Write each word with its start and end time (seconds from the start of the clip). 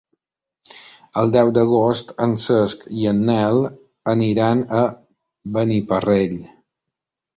El 1.23 1.33
deu 1.35 1.51
d'agost 1.57 2.13
en 2.25 2.33
Cesc 2.45 2.87
i 3.01 3.05
en 3.11 3.21
Nel 3.27 3.61
aniran 4.15 4.65
a 4.81 4.83
Beniparrell. 5.59 6.39